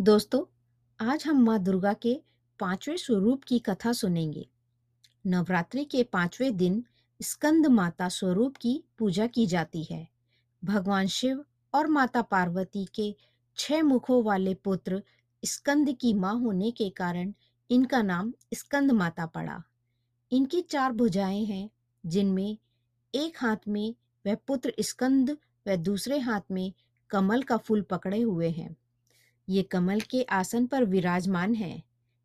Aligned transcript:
दोस्तों, 0.00 0.44
आज 1.00 1.24
हम 1.26 1.42
माँ 1.42 1.58
दुर्गा 1.58 1.92
के 1.92 2.22
पाँचवें 2.60 2.96
स्वरूप 2.96 3.44
की 3.44 3.58
कथा 3.58 3.92
सुनेंगे। 3.92 4.48
नवरात्रि 5.26 5.84
के 5.84 6.02
पाँचवें 6.02 6.56
दिन 6.56 6.84
स्कंद 7.22 7.66
माता 7.66 8.08
स्वरूप 8.08 8.56
की 8.56 8.84
पूजा 8.98 9.26
की 9.26 9.46
जाती 9.46 9.82
है। 9.84 10.08
भगवान 10.64 11.06
शिव 11.06 11.44
और 11.74 11.86
माता 11.86 12.22
पार्वती 12.22 12.84
के 12.94 13.16
छह 13.56 13.82
मुखों 13.82 14.24
वाले 14.24 14.54
पुत्र 14.54 15.02
स्कंद 15.44 15.96
की 16.00 16.14
माँ 16.14 16.34
होने 16.40 16.70
के 16.70 16.90
कारण 16.90 17.32
इनका 17.70 18.02
नाम 18.02 18.32
स्कंद 18.54 18.92
माता 18.92 19.26
पड़ा। 19.26 19.62
इनकी 20.32 20.62
चार 20.62 20.92
भुजाएँ 20.92 21.44
हैं, 21.44 21.70
जिनमें 22.06 22.58
एक 23.14 23.36
हाथ 23.36 23.68
में 23.68 23.94
वह 24.26 24.34
पुत्र 24.34 24.72
स्कंद 24.80 25.36
व 25.68 25.76
दूसरे 25.76 26.18
हाथ 26.18 26.40
में 26.50 26.72
कमल 27.10 27.42
का 27.42 27.56
फूल 27.56 27.82
पकड़े 27.82 28.20
हुए 28.20 28.50
हैं। 28.50 28.76
ये 29.52 29.62
कमल 29.62 30.00
के 30.00 30.22
आसन 30.22 30.66
पर 30.66 30.84
विराजमान 30.84 31.54
है। 31.54 31.82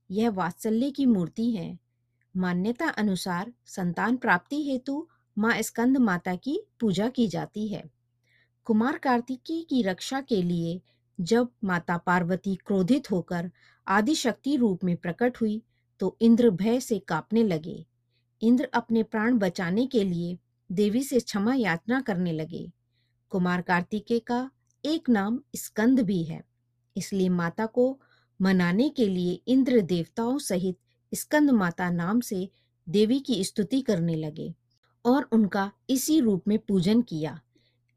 यह 0.09 0.30
वात्सल्य 0.30 0.90
की 0.91 1.05
मूर्ति 1.05 1.49
है। 1.52 1.77
मान्यता 2.35 2.88
अनुसार 2.90 3.52
संतान 3.66 4.18
प्राप्ति 4.18 4.62
हेतु 4.63 5.08
माँ 5.38 5.62
स्कंद 5.62 5.98
माता 5.98 6.35
की 6.35 6.59
पूजा 6.80 7.08
की 7.09 7.27
जाती 7.27 7.68
है। 7.68 7.84
कुमार 8.68 8.98
कार्तिकी 8.98 9.62
की 9.62 9.82
रक्षा 9.82 10.21
के 10.21 10.41
लिए 10.41 10.82
जब 11.20 11.49
माता 11.63 11.98
पार्वती 11.98 12.55
क्रोधित 12.55 13.12
होकर 13.12 13.52
आदि 13.88 14.16
शक्ति 14.16 14.55
रूप 14.55 14.84
में 14.84 14.96
प्रकट 14.98 15.41
हुई 15.41 15.62
तो 16.02 16.16
इंद्र 16.21 16.49
भय 16.49 16.80
से 16.80 16.99
कांपने 16.99 17.44
लगे। 17.44 17.85
इंद्र 18.41 18.70
अपने 18.73 19.04
प्राण 19.04 19.38
बचाने 19.38 19.85
के 19.85 20.04
लिए 20.04 20.38
देवी 20.70 21.04
से 21.04 21.20
क्षमा 21.20 21.54
याचना 21.54 22.02
करने 22.02 22.32
लगे। 22.32 22.71
कुमार 23.32 23.62
कार्तिकेय 23.62 24.20
का 24.20 24.49
एक 24.84 25.09
नाम 25.09 25.40
स्कंद 25.55 25.99
भी 25.99 26.23
है। 26.23 26.44
इसलिए 26.97 27.29
माता 27.29 27.65
को 27.65 27.99
मनाने 28.41 28.89
के 28.89 29.07
लिए 29.07 29.41
इंद्र 29.47 29.81
देवताओं 29.81 30.37
सहित 30.37 30.77
स्कंद 31.13 31.49
माता 31.49 31.89
नाम 31.89 32.20
से 32.20 32.49
देवी 32.89 33.20
की 33.20 33.43
स्तुति 33.43 33.81
करने 33.81 34.15
लगे 34.15 34.54
और 35.05 35.29
उनका 35.31 35.71
इसी 35.89 36.20
रूप 36.20 36.48
में 36.48 36.59
पूजन 36.59 37.01
किया। 37.01 37.41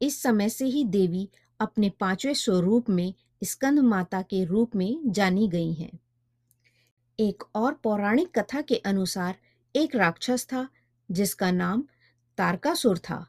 इस 0.01 0.21
समय 0.21 0.49
से 0.49 0.65
ही 0.65 0.83
देवी 0.83 1.29
अपने 1.59 1.89
पाँचवें 1.89 2.33
स्वरूप 2.33 2.89
में 2.89 3.13
स्कंद 3.43 3.79
माता 3.79 4.21
के 4.21 4.43
रूप 4.45 4.75
में 4.75 5.11
जानी 5.11 5.47
गई 5.47 5.73
हैं। 5.73 5.99
एक 7.19 7.43
और 7.55 7.73
पौराणिक 7.73 8.39
कथा 8.39 8.61
के 8.61 8.75
अनुसार 8.75 9.35
एक 9.75 9.95
राक्षस 9.95 10.45
था, 10.45 10.69
जिसका 11.11 11.51
नाम 11.51 11.83
तारकासुर 12.37 12.97
था। 12.97 13.27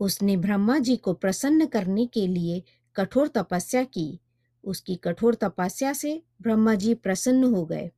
उसने 0.00 0.36
ब्रह्मा 0.36 0.78
जी 0.78 0.96
को 0.96 1.12
प्रसन्न 1.12 1.66
करने 1.66 2.06
के 2.06 2.26
लिए 2.26 2.62
कठोर 2.96 3.28
तपस्या 3.28 3.84
की। 3.84 4.20
उसकी 4.64 4.96
कठोर 4.96 5.34
तपस्या 5.34 5.92
से 5.92 6.22
ब्रह्मा 6.42 6.74
जी 6.74 6.94
प्रसन्न 6.94 7.44
हो 7.44 7.64
गए। 7.64 7.90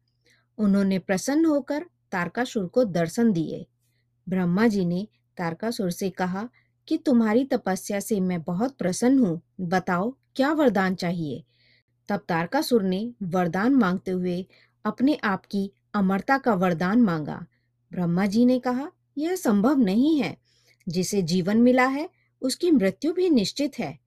उन्होंने 0.58 0.98
प्रसन्न 0.98 1.44
होकर 1.44 1.86
तारकासुर 2.12 2.66
को 2.66 2.84
दर्शन 2.84 3.32
दिए। 3.32 3.66
ब्रह्मा 4.28 4.68
जी 4.68 4.84
ने 4.84 5.08
तारकासुर 5.36 5.90
से 5.90 6.10
कहा 6.10 6.48
कि 6.88 6.96
तुम्हारी 6.96 7.44
तपस्या 7.44 8.00
से 8.00 8.20
मैं 8.20 8.42
बहुत 8.42 8.76
प्रसन्न 8.76 9.18
हूँ, 9.18 9.42
बताओ 9.60 10.14
क्या 10.36 10.52
वरदान 10.52 10.94
चाहिए? 10.94 11.44
तब 12.08 12.24
तारकासुर 12.28 12.82
ने 12.82 13.12
वरदान 13.22 13.74
मांगते 13.74 14.10
हुए 14.10 14.46
अपने 14.84 15.14
आप 15.14 15.46
की 15.46 15.72
अमरता 15.94 16.38
का 16.38 16.54
वरदान 16.54 17.00
मांगा। 17.02 17.46
ब्रह्मा 17.92 18.26
जी 18.26 18.46
ने 18.46 18.58
कहा, 18.58 18.90
यह 19.18 19.36
संभव 19.36 19.78
नहीं 19.78 20.22
है। 20.22 20.36
जिसे 20.88 21.22
जीवन 21.22 21.56
मिला 21.56 21.86
है, 21.86 22.10
उसकी 22.42 22.70
मृत्यु 22.70 23.12
भी 23.12 23.30
निश्चित 23.30 23.78
है। 23.78 23.98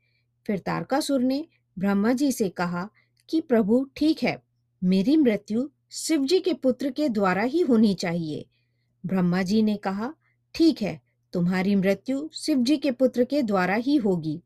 फिर 0.47 0.59
तारकासुर 0.59 1.21
ने 1.21 1.47
ब्रह्मा 1.79 2.13
जी 2.13 2.31
से 2.31 2.49
कहा 2.49 2.89
कि 3.29 3.41
प्रभु, 3.41 3.87
ठीक 3.95 4.23
है, 4.23 4.43
मेरी 4.83 5.17
मृत्यु 5.17 5.69
शिव 5.91 6.25
जी 6.25 6.39
के 6.39 6.53
पुत्र 6.53 6.89
के 6.89 7.09
द्वारा 7.09 7.41
ही 7.41 7.61
होनी 7.61 7.93
चाहिए। 7.93 8.45
ब्रह्मा 9.05 9.41
जी 9.41 9.61
ने 9.61 9.75
कहा, 9.75 10.13
ठीक 10.55 10.81
है, 10.81 11.01
तुम्हारी 11.33 11.75
मृत्यु 11.75 12.29
शिव 12.33 12.57
जी 12.57 12.77
के 12.77 12.91
पुत्र 12.91 13.23
के 13.23 13.41
द्वारा 13.41 13.75
ही 13.75 13.95
होगी, 13.95 14.41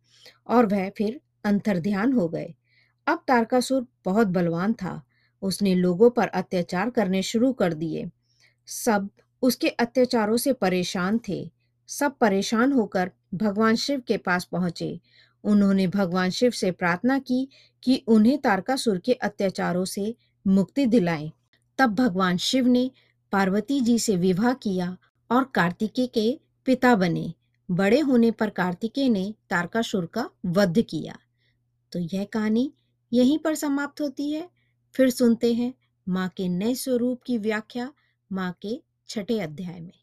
और 0.47 0.65
वह 0.65 0.89
फिर 0.89 1.21
अंतर्ध्यान 1.43 2.13
हो 2.13 2.27
गए। 2.27 2.53
अब 3.07 3.23
तारकासुर 3.27 3.85
बहुत 4.05 4.27
बलवान 4.27 4.73
था, 4.73 5.01
उसने 5.41 5.75
लोगों 5.75 6.09
पर 6.09 6.27
अत्याचार 6.27 6.89
करने 6.89 7.21
शुरू 7.23 7.53
कर 7.53 7.73
दिए। 7.73 8.09
सब 8.67 9.09
उसके 9.41 9.67
अत्याचारों 9.67 10.37
से 10.37 10.53
परेशान 10.53 11.19
थे, 11.29 11.51
सब 11.87 12.17
परेशान 12.17 12.71
होकर 12.71 13.11
भगवान 13.33 13.75
शिव 13.75 14.01
के 14.07 14.17
पास 14.17 14.45
पहुँचे 14.45 14.99
उन्होंने 15.43 15.87
भगवान 15.87 16.29
शिव 16.29 16.51
से 16.51 16.71
प्रार्थना 16.71 17.19
की 17.19 17.47
कि 17.83 18.03
उन्हें 18.07 18.37
तारकासुर 18.37 18.99
के 18.99 19.13
अत्याचारों 19.13 19.85
से 19.85 20.15
मुक्ति 20.47 20.85
दिलाए। 20.85 21.31
तब 21.77 21.95
भगवान 21.95 22.37
शिव 22.37 22.67
ने 22.67 22.91
पार्वती 23.31 23.81
जी 23.81 23.99
से 23.99 24.15
विवाह 24.15 24.53
किया 24.53 24.97
और 25.31 25.51
कार्तिकेय 25.55 26.07
के 26.07 26.39
पिता 26.65 26.95
बने। 26.95 27.33
बड़े 27.71 27.99
होने 27.99 28.31
पर 28.31 28.49
कार्तिकेय 28.49 29.09
ने 29.09 29.33
तारकासुर 29.49 30.05
का 30.05 30.29
वध 30.45 30.81
किया। 30.81 31.17
तो 31.91 31.99
यह 31.99 32.23
कहानी 32.23 32.73
यहीं 33.13 33.37
पर 33.37 33.55
समाप्त 33.55 34.01
होती 34.01 34.31
है। 34.31 34.49
फिर 34.93 35.09
सुनते 35.09 35.53
हैं 35.53 35.73
माँ 36.09 36.29
के 36.37 36.47
नए 36.47 36.75
स्वरूप 36.75 37.21
की 37.21 37.37
व्याख्या 37.37 37.93
माँ 38.31 38.57
के 38.61 38.81
छठे 39.07 39.39
अध्याय 39.39 39.79
में। 39.79 39.93